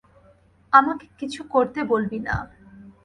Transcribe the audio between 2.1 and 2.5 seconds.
না!